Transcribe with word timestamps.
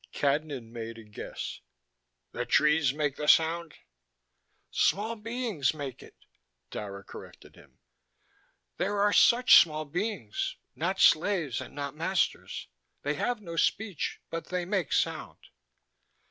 Cadnan 0.11 0.71
made 0.73 0.97
a 0.97 1.03
guess. 1.03 1.59
"The 2.31 2.43
trees 2.43 2.91
make 2.91 3.17
the 3.17 3.27
sound." 3.27 3.75
"Small 4.71 5.15
beings 5.15 5.75
make 5.75 6.01
it," 6.01 6.15
Dara 6.71 7.03
corrected 7.03 7.55
him. 7.55 7.77
"There 8.77 8.97
are 8.99 9.13
such 9.13 9.61
small 9.61 9.85
beings, 9.85 10.55
not 10.75 10.99
slaves 10.99 11.61
and 11.61 11.75
not 11.75 11.95
masters. 11.95 12.67
They 13.03 13.13
have 13.13 13.41
no 13.41 13.57
speech 13.57 14.19
but 14.31 14.45
they 14.47 14.65
make 14.65 14.91
sound." 14.91 15.37